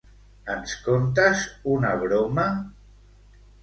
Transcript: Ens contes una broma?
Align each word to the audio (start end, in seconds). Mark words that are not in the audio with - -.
Ens 0.53 0.73
contes 0.87 1.45
una 1.77 1.95
broma? 2.07 2.51